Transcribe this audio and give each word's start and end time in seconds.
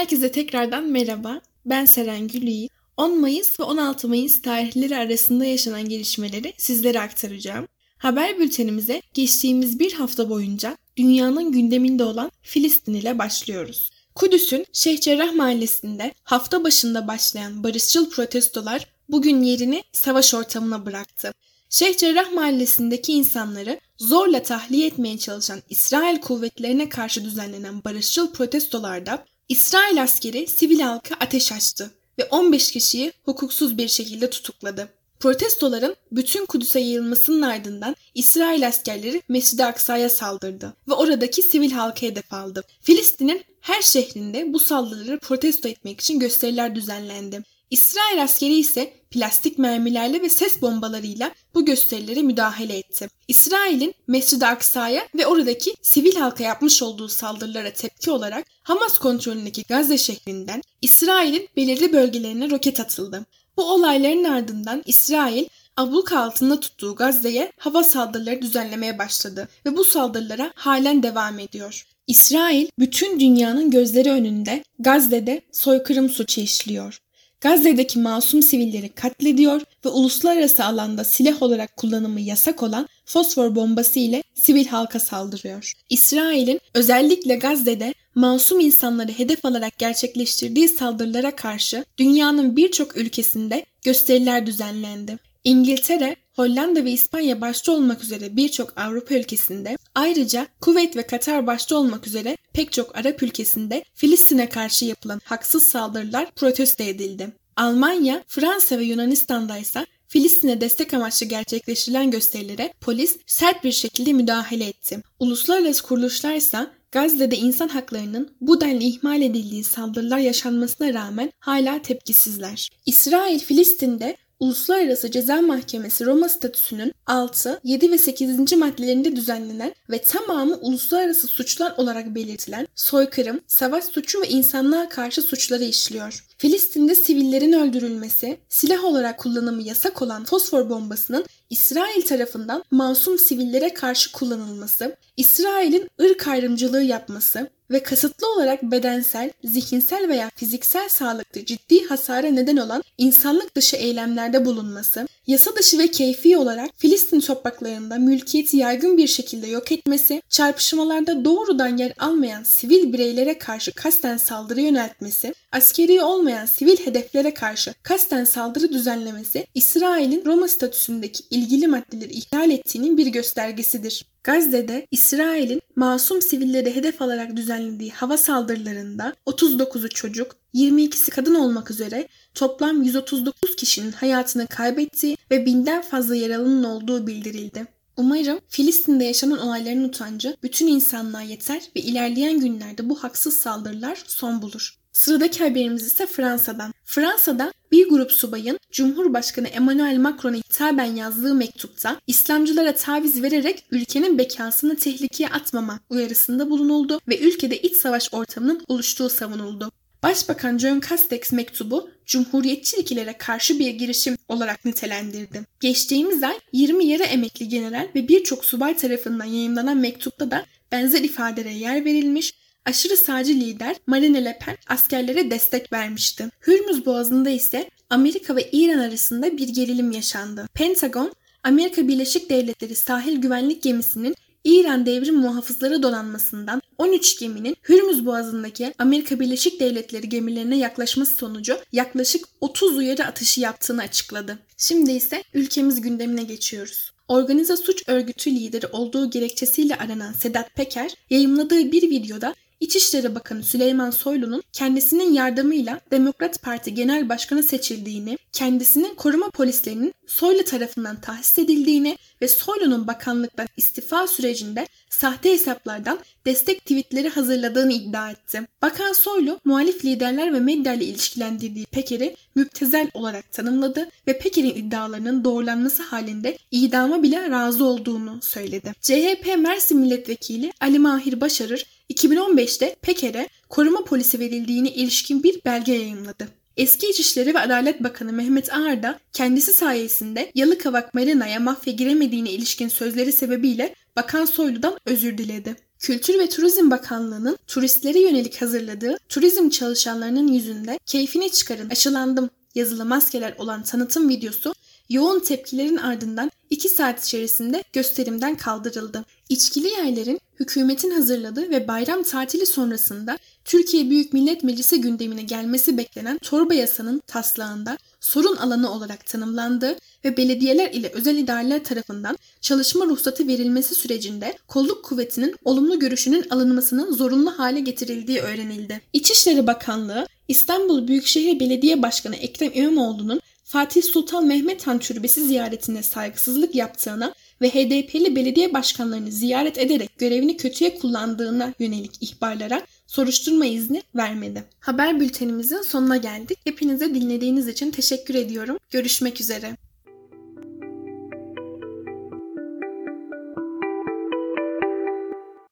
Herkese 0.00 0.32
tekrardan 0.32 0.84
merhaba. 0.84 1.40
Ben 1.66 1.84
Seren 1.84 2.28
Gülüyi. 2.28 2.68
10 2.96 3.20
Mayıs 3.20 3.60
ve 3.60 3.64
16 3.64 4.08
Mayıs 4.08 4.42
tarihleri 4.42 4.96
arasında 4.96 5.44
yaşanan 5.44 5.88
gelişmeleri 5.88 6.52
sizlere 6.56 7.00
aktaracağım. 7.00 7.68
Haber 7.98 8.38
bültenimize 8.38 9.02
geçtiğimiz 9.14 9.78
bir 9.78 9.92
hafta 9.92 10.30
boyunca 10.30 10.76
dünyanın 10.96 11.52
gündeminde 11.52 12.04
olan 12.04 12.30
Filistin 12.42 12.94
ile 12.94 13.18
başlıyoruz. 13.18 13.90
Kudüs'ün 14.14 14.66
Şeyh 14.72 15.00
Cerrah 15.00 15.34
mahallesinde 15.34 16.14
hafta 16.22 16.64
başında 16.64 17.06
başlayan 17.08 17.62
barışçıl 17.62 18.10
protestolar 18.10 18.86
bugün 19.08 19.42
yerini 19.42 19.84
savaş 19.92 20.34
ortamına 20.34 20.86
bıraktı. 20.86 21.32
Şeyh 21.70 21.96
Cerrah 21.96 22.32
mahallesindeki 22.32 23.12
insanları 23.12 23.80
zorla 23.98 24.42
tahliye 24.42 24.86
etmeye 24.86 25.18
çalışan 25.18 25.62
İsrail 25.68 26.20
kuvvetlerine 26.20 26.88
karşı 26.88 27.24
düzenlenen 27.24 27.84
barışçıl 27.84 28.32
protestolarda 28.32 29.24
İsrail 29.50 30.02
askeri 30.02 30.46
sivil 30.46 30.80
halka 30.80 31.14
ateş 31.20 31.52
açtı 31.52 31.90
ve 32.18 32.24
15 32.24 32.72
kişiyi 32.72 33.12
hukuksuz 33.24 33.78
bir 33.78 33.88
şekilde 33.88 34.30
tutukladı. 34.30 34.88
Protestoların 35.20 35.96
bütün 36.12 36.46
Kudüs'e 36.46 36.80
yayılmasının 36.80 37.42
ardından 37.42 37.96
İsrail 38.14 38.66
askerleri 38.66 39.22
Mescid-i 39.28 39.64
Aksa'ya 39.64 40.08
saldırdı 40.08 40.76
ve 40.88 40.94
oradaki 40.94 41.42
sivil 41.42 41.70
halka 41.70 42.02
hedef 42.02 42.32
aldı. 42.32 42.64
Filistin'in 42.80 43.44
her 43.60 43.82
şehrinde 43.82 44.52
bu 44.52 44.58
saldırıları 44.58 45.18
protesto 45.18 45.68
etmek 45.68 46.00
için 46.00 46.18
gösteriler 46.18 46.74
düzenlendi. 46.74 47.42
İsrail 47.70 48.22
askeri 48.22 48.54
ise 48.54 48.92
plastik 49.10 49.58
mermilerle 49.58 50.22
ve 50.22 50.28
ses 50.28 50.62
bombalarıyla 50.62 51.30
bu 51.54 51.64
gösterilere 51.64 52.22
müdahale 52.22 52.78
etti. 52.78 53.08
İsrail'in 53.28 53.94
Mescid-i 54.06 54.46
Aksa'ya 54.46 55.08
ve 55.14 55.26
oradaki 55.26 55.74
sivil 55.82 56.14
halka 56.14 56.44
yapmış 56.44 56.82
olduğu 56.82 57.08
saldırılara 57.08 57.72
tepki 57.72 58.10
olarak 58.10 58.46
Hamas 58.70 58.98
kontrolündeki 58.98 59.62
Gazze 59.68 59.98
şehrinden 59.98 60.62
İsrail'in 60.82 61.48
belirli 61.56 61.92
bölgelerine 61.92 62.50
roket 62.50 62.80
atıldı. 62.80 63.26
Bu 63.56 63.62
olayların 63.62 64.24
ardından 64.24 64.82
İsrail 64.86 65.44
abluka 65.76 66.20
altında 66.20 66.60
tuttuğu 66.60 66.94
Gazze'ye 66.94 67.52
hava 67.58 67.84
saldırıları 67.84 68.42
düzenlemeye 68.42 68.98
başladı 68.98 69.48
ve 69.66 69.76
bu 69.76 69.84
saldırılara 69.84 70.52
halen 70.54 71.02
devam 71.02 71.38
ediyor. 71.38 71.86
İsrail 72.06 72.68
bütün 72.78 73.20
dünyanın 73.20 73.70
gözleri 73.70 74.10
önünde 74.10 74.64
Gazze'de 74.78 75.42
soykırım 75.52 76.08
suçu 76.08 76.40
işliyor. 76.40 77.00
Gazze'deki 77.40 77.98
masum 77.98 78.42
sivilleri 78.42 78.88
katlediyor 78.88 79.60
ve 79.84 79.88
uluslararası 79.88 80.64
alanda 80.64 81.04
silah 81.04 81.42
olarak 81.42 81.76
kullanımı 81.76 82.20
yasak 82.20 82.62
olan 82.62 82.88
fosfor 83.04 83.54
bombası 83.54 83.98
ile 83.98 84.22
sivil 84.34 84.66
halka 84.66 85.00
saldırıyor. 85.00 85.72
İsrail'in 85.90 86.60
özellikle 86.74 87.36
Gazze'de 87.36 87.94
masum 88.14 88.60
insanları 88.60 89.12
hedef 89.12 89.44
alarak 89.44 89.78
gerçekleştirdiği 89.78 90.68
saldırılara 90.68 91.36
karşı 91.36 91.84
dünyanın 91.98 92.56
birçok 92.56 92.96
ülkesinde 92.96 93.64
gösteriler 93.82 94.46
düzenlendi. 94.46 95.16
İngiltere, 95.44 96.16
Hollanda 96.40 96.84
ve 96.84 96.90
İspanya 96.90 97.40
başta 97.40 97.72
olmak 97.72 98.02
üzere 98.02 98.36
birçok 98.36 98.78
Avrupa 98.78 99.14
ülkesinde 99.14 99.78
ayrıca 99.94 100.46
Kuveyt 100.60 100.96
ve 100.96 101.02
Katar 101.02 101.46
başta 101.46 101.76
olmak 101.76 102.06
üzere 102.06 102.36
pek 102.52 102.72
çok 102.72 102.96
Arap 102.96 103.22
ülkesinde 103.22 103.84
Filistin'e 103.94 104.48
karşı 104.48 104.84
yapılan 104.84 105.20
haksız 105.24 105.62
saldırılar 105.62 106.30
protesto 106.30 106.84
edildi. 106.84 107.32
Almanya, 107.56 108.24
Fransa 108.26 108.78
ve 108.78 108.84
Yunanistan'da 108.84 109.58
ise 109.58 109.86
Filistin'e 110.08 110.60
destek 110.60 110.94
amaçlı 110.94 111.26
gerçekleştirilen 111.26 112.10
gösterilere 112.10 112.72
polis 112.80 113.16
sert 113.26 113.64
bir 113.64 113.72
şekilde 113.72 114.12
müdahale 114.12 114.64
etti. 114.64 115.02
Uluslararası 115.18 115.82
kuruluşlar 115.82 116.34
ise 116.34 116.58
Gazze'de 116.92 117.36
insan 117.36 117.68
haklarının 117.68 118.30
bu 118.40 118.60
denli 118.60 118.84
ihmal 118.84 119.22
edildiği 119.22 119.64
saldırılar 119.64 120.18
yaşanmasına 120.18 120.94
rağmen 120.94 121.32
hala 121.38 121.82
tepkisizler. 121.82 122.68
İsrail 122.86 123.38
Filistin'de 123.38 124.16
Uluslararası 124.40 125.10
Ceza 125.10 125.40
Mahkemesi 125.40 126.06
Roma 126.06 126.28
Statüsü'nün 126.28 126.92
6, 127.06 127.60
7 127.64 127.90
ve 127.90 127.98
8. 127.98 128.52
maddelerinde 128.52 129.16
düzenlenen 129.16 129.74
ve 129.90 130.02
tamamı 130.02 130.56
uluslararası 130.56 131.26
suçlar 131.26 131.74
olarak 131.76 132.14
belirtilen 132.14 132.66
soykırım, 132.74 133.40
savaş 133.46 133.84
suçu 133.84 134.20
ve 134.20 134.28
insanlığa 134.28 134.88
karşı 134.88 135.22
suçları 135.22 135.64
işliyor. 135.64 136.24
Filistin'de 136.38 136.94
sivillerin 136.94 137.52
öldürülmesi, 137.52 138.38
silah 138.48 138.84
olarak 138.84 139.18
kullanımı 139.18 139.62
yasak 139.62 140.02
olan 140.02 140.24
fosfor 140.24 140.70
bombasının 140.70 141.24
İsrail 141.50 142.02
tarafından 142.02 142.64
masum 142.70 143.18
sivillere 143.18 143.74
karşı 143.74 144.12
kullanılması, 144.12 144.96
İsrail'in 145.16 145.88
ırk 146.00 146.28
ayrımcılığı 146.28 146.82
yapması, 146.82 147.50
ve 147.70 147.82
kasıtlı 147.82 148.32
olarak 148.32 148.62
bedensel, 148.62 149.30
zihinsel 149.44 150.08
veya 150.08 150.30
fiziksel 150.36 150.88
sağlıkta 150.88 151.44
ciddi 151.44 151.84
hasara 151.84 152.26
neden 152.26 152.56
olan 152.56 152.82
insanlık 152.98 153.56
dışı 153.56 153.76
eylemlerde 153.76 154.44
bulunması, 154.44 155.08
yasa 155.26 155.56
dışı 155.56 155.78
ve 155.78 155.88
keyfi 155.88 156.36
olarak 156.36 156.70
Filistin 156.76 157.20
topraklarında 157.20 157.98
mülkiyeti 157.98 158.56
yaygın 158.56 158.96
bir 158.96 159.06
şekilde 159.06 159.46
yok 159.46 159.72
etmesi, 159.72 160.22
çarpışmalarda 160.28 161.24
doğrudan 161.24 161.76
yer 161.76 161.92
almayan 161.98 162.42
sivil 162.42 162.92
bireylere 162.92 163.38
karşı 163.38 163.72
kasten 163.72 164.16
saldırı 164.16 164.60
yöneltmesi, 164.60 165.34
askeri 165.52 166.02
olmayan 166.02 166.46
sivil 166.46 166.76
hedeflere 166.76 167.34
karşı 167.34 167.74
kasten 167.82 168.24
saldırı 168.24 168.72
düzenlemesi, 168.72 169.46
İsrail'in 169.54 170.24
Roma 170.24 170.48
statüsündeki 170.48 171.24
ilgili 171.30 171.66
maddeleri 171.66 172.12
ihlal 172.12 172.50
ettiğinin 172.50 172.98
bir 172.98 173.06
göstergesidir. 173.06 174.04
Gazze'de 174.24 174.86
İsrail'in 174.90 175.62
masum 175.76 176.22
sivilleri 176.22 176.76
hedef 176.76 177.02
alarak 177.02 177.36
düzenlediği 177.60 177.90
hava 177.90 178.16
saldırılarında 178.16 179.14
39'u 179.26 179.88
çocuk, 179.88 180.36
22'si 180.54 181.10
kadın 181.10 181.34
olmak 181.34 181.70
üzere 181.70 182.08
toplam 182.34 182.82
139 182.82 183.56
kişinin 183.56 183.92
hayatını 183.92 184.46
kaybettiği 184.46 185.16
ve 185.30 185.46
binden 185.46 185.82
fazla 185.82 186.16
yaralının 186.16 186.64
olduğu 186.64 187.06
bildirildi. 187.06 187.66
Umarım 187.96 188.40
Filistin'de 188.48 189.04
yaşanan 189.04 189.38
olayların 189.38 189.84
utancı 189.84 190.36
bütün 190.42 190.66
insanlığa 190.66 191.22
yeter 191.22 191.62
ve 191.76 191.80
ilerleyen 191.80 192.40
günlerde 192.40 192.88
bu 192.88 193.02
haksız 193.02 193.38
saldırılar 193.38 194.02
son 194.06 194.42
bulur. 194.42 194.79
Sıradaki 194.92 195.44
haberimiz 195.44 195.86
ise 195.86 196.06
Fransa'dan. 196.06 196.72
Fransa'da 196.84 197.52
bir 197.72 197.88
grup 197.88 198.12
subayın 198.12 198.58
Cumhurbaşkanı 198.72 199.48
Emmanuel 199.48 199.96
Macron'a 199.96 200.36
hitaben 200.36 200.96
yazdığı 200.96 201.34
mektupta 201.34 202.00
İslamcılara 202.06 202.74
taviz 202.74 203.22
vererek 203.22 203.64
ülkenin 203.70 204.18
bekasını 204.18 204.76
tehlikeye 204.76 205.28
atmama 205.28 205.80
uyarısında 205.90 206.50
bulunuldu 206.50 207.00
ve 207.08 207.18
ülkede 207.18 207.60
iç 207.60 207.76
savaş 207.76 208.14
ortamının 208.14 208.64
oluştuğu 208.68 209.08
savunuldu. 209.08 209.72
Başbakan 210.02 210.58
John 210.58 210.80
Castex 210.90 211.32
mektubu 211.32 211.90
Cumhuriyetçi 212.06 212.76
karşı 213.18 213.58
bir 213.58 213.70
girişim 213.70 214.16
olarak 214.28 214.64
nitelendirdi. 214.64 215.40
Geçtiğimiz 215.60 216.22
ay 216.22 216.38
20 216.52 216.86
yarı 216.86 217.02
emekli 217.02 217.48
general 217.48 217.88
ve 217.94 218.08
birçok 218.08 218.44
subay 218.44 218.76
tarafından 218.76 219.24
yayınlanan 219.24 219.76
mektupta 219.76 220.30
da 220.30 220.46
benzer 220.72 221.00
ifadelere 221.00 221.54
yer 221.54 221.84
verilmiş 221.84 222.34
aşırı 222.66 222.96
sağcı 222.96 223.32
lider 223.32 223.76
Marine 223.86 224.24
Le 224.24 224.38
Pen 224.38 224.56
askerlere 224.68 225.30
destek 225.30 225.72
vermişti. 225.72 226.28
Hürmüz 226.46 226.86
Boğazı'nda 226.86 227.30
ise 227.30 227.70
Amerika 227.90 228.36
ve 228.36 228.50
İran 228.52 228.78
arasında 228.78 229.36
bir 229.36 229.48
gerilim 229.48 229.90
yaşandı. 229.90 230.46
Pentagon, 230.54 231.12
Amerika 231.44 231.88
Birleşik 231.88 232.30
Devletleri 232.30 232.76
sahil 232.76 233.16
güvenlik 233.16 233.62
gemisinin 233.62 234.14
İran 234.44 234.86
devrim 234.86 235.16
muhafızları 235.16 235.82
donanmasından 235.82 236.62
13 236.78 237.18
geminin 237.18 237.56
Hürmüz 237.68 238.06
Boğazı'ndaki 238.06 238.74
Amerika 238.78 239.20
Birleşik 239.20 239.60
Devletleri 239.60 240.08
gemilerine 240.08 240.58
yaklaşması 240.58 241.14
sonucu 241.14 241.58
yaklaşık 241.72 242.24
30 242.40 242.76
uyarı 242.76 243.04
atışı 243.04 243.40
yaptığını 243.40 243.82
açıkladı. 243.82 244.38
Şimdi 244.56 244.92
ise 244.92 245.24
ülkemiz 245.34 245.80
gündemine 245.80 246.22
geçiyoruz. 246.22 246.92
Organize 247.08 247.56
suç 247.56 247.82
örgütü 247.86 248.30
lideri 248.30 248.66
olduğu 248.66 249.10
gerekçesiyle 249.10 249.76
aranan 249.76 250.12
Sedat 250.12 250.54
Peker 250.54 250.94
yayımladığı 251.10 251.72
bir 251.72 251.82
videoda 251.90 252.34
İçişleri 252.60 253.14
Bakanı 253.14 253.42
Süleyman 253.42 253.90
Soylu'nun 253.90 254.42
kendisinin 254.52 255.12
yardımıyla 255.12 255.80
Demokrat 255.90 256.42
Parti 256.42 256.74
Genel 256.74 257.08
Başkanı 257.08 257.42
seçildiğini, 257.42 258.18
kendisinin 258.32 258.94
koruma 258.94 259.30
polislerinin 259.30 259.94
Soylu 260.06 260.44
tarafından 260.44 261.00
tahsis 261.00 261.38
edildiğini 261.38 261.98
ve 262.22 262.28
Soylu'nun 262.28 262.86
bakanlıktan 262.86 263.46
istifa 263.56 264.06
sürecinde 264.06 264.66
sahte 265.00 265.32
hesaplardan 265.32 265.98
destek 266.26 266.60
tweetleri 266.60 267.08
hazırladığını 267.08 267.72
iddia 267.72 268.10
etti. 268.10 268.42
Bakan 268.62 268.92
Soylu, 268.92 269.40
muhalif 269.44 269.84
liderler 269.84 270.34
ve 270.34 270.40
medya 270.40 270.74
ile 270.74 270.84
ilişkilendirdiği 270.84 271.66
Peker'i 271.66 272.16
müptezel 272.34 272.90
olarak 272.94 273.32
tanımladı 273.32 273.88
ve 274.06 274.18
Peker'in 274.18 274.54
iddialarının 274.54 275.24
doğrulanması 275.24 275.82
halinde 275.82 276.38
idama 276.50 277.02
bile 277.02 277.30
razı 277.30 277.64
olduğunu 277.64 278.18
söyledi. 278.22 278.72
CHP 278.80 279.36
Mersin 279.38 279.78
Milletvekili 279.78 280.52
Ali 280.60 280.78
Mahir 280.78 281.20
Başarır 281.20 281.66
2015'te 281.90 282.76
Peker'e 282.82 283.28
koruma 283.48 283.84
polisi 283.84 284.18
verildiğine 284.18 284.70
ilişkin 284.70 285.22
bir 285.22 285.44
belge 285.44 285.72
yayınladı. 285.72 286.39
Eski 286.60 286.90
İçişleri 286.90 287.34
ve 287.34 287.40
Adalet 287.40 287.82
Bakanı 287.82 288.12
Mehmet 288.12 288.52
Ağar 288.52 288.82
da 288.82 288.98
kendisi 289.12 289.52
sayesinde 289.52 290.32
Yalıkavak 290.34 290.94
Marina'ya 290.94 291.40
mafya 291.40 291.72
giremediğine 291.72 292.30
ilişkin 292.30 292.68
sözleri 292.68 293.12
sebebiyle 293.12 293.74
Bakan 293.96 294.24
Soylu'dan 294.24 294.78
özür 294.86 295.18
diledi. 295.18 295.56
Kültür 295.78 296.18
ve 296.18 296.28
Turizm 296.28 296.70
Bakanlığı'nın 296.70 297.38
turistlere 297.46 298.00
yönelik 298.00 298.42
hazırladığı 298.42 298.96
turizm 299.08 299.48
çalışanlarının 299.48 300.28
yüzünde 300.28 300.78
keyfini 300.86 301.30
çıkarın 301.30 301.70
aşılandım 301.70 302.30
yazılı 302.54 302.84
maskeler 302.84 303.34
olan 303.38 303.62
tanıtım 303.62 304.08
videosu 304.08 304.54
yoğun 304.88 305.20
tepkilerin 305.20 305.76
ardından 305.76 306.30
2 306.50 306.68
saat 306.68 307.04
içerisinde 307.04 307.64
gösterimden 307.72 308.36
kaldırıldı. 308.36 309.04
İçkili 309.28 309.68
yerlerin 309.68 310.20
hükümetin 310.40 310.90
hazırladığı 310.90 311.50
ve 311.50 311.68
bayram 311.68 312.02
tatili 312.02 312.46
sonrasında 312.46 313.18
Türkiye 313.44 313.90
Büyük 313.90 314.12
Millet 314.12 314.44
Meclisi 314.44 314.80
gündemine 314.80 315.22
gelmesi 315.22 315.78
beklenen 315.78 316.18
torba 316.18 316.54
yasanın 316.54 317.02
taslağında 317.06 317.78
sorun 318.00 318.36
alanı 318.36 318.72
olarak 318.72 319.06
tanımlandığı 319.06 319.76
ve 320.04 320.16
belediyeler 320.16 320.72
ile 320.72 320.90
özel 320.94 321.16
idareler 321.16 321.64
tarafından 321.64 322.18
çalışma 322.40 322.86
ruhsatı 322.86 323.28
verilmesi 323.28 323.74
sürecinde 323.74 324.38
kolluk 324.48 324.84
kuvvetinin 324.84 325.34
olumlu 325.44 325.78
görüşünün 325.78 326.24
alınmasının 326.30 326.92
zorunlu 326.92 327.38
hale 327.38 327.60
getirildiği 327.60 328.20
öğrenildi. 328.20 328.80
İçişleri 328.92 329.46
Bakanlığı 329.46 330.06
İstanbul 330.28 330.88
Büyükşehir 330.88 331.40
Belediye 331.40 331.82
Başkanı 331.82 332.16
Ekrem 332.16 332.50
İmamoğlu'nun 332.54 333.20
Fatih 333.44 333.82
Sultan 333.82 334.26
Mehmet 334.26 334.66
Han 334.66 334.78
Türbesi 334.78 335.26
ziyaretine 335.26 335.82
saygısızlık 335.82 336.54
yaptığına 336.54 337.14
ve 337.42 337.48
HDP'li 337.50 338.16
belediye 338.16 338.54
başkanlarını 338.54 339.12
ziyaret 339.12 339.58
ederek 339.58 339.98
görevini 339.98 340.36
kötüye 340.36 340.78
kullandığına 340.78 341.54
yönelik 341.58 341.92
ihbarlara 342.00 342.62
soruşturma 342.86 343.46
izni 343.46 343.82
vermedi. 343.96 344.44
Haber 344.60 345.00
bültenimizin 345.00 345.62
sonuna 345.62 345.96
geldik. 345.96 346.38
Hepinize 346.44 346.94
dinlediğiniz 346.94 347.48
için 347.48 347.70
teşekkür 347.70 348.14
ediyorum. 348.14 348.58
Görüşmek 348.70 349.20
üzere. 349.20 349.56